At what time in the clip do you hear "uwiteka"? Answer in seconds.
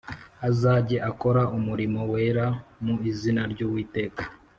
3.67-4.23